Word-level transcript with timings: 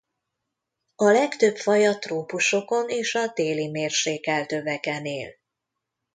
A 0.95 1.05
legtöbb 1.09 1.55
faj 1.57 1.87
a 1.87 1.97
trópusokon 1.99 2.89
és 2.89 3.15
a 3.15 3.27
déli 3.33 3.69
mérsékelt 3.69 4.51
öveken 4.51 5.05
él. 5.05 5.29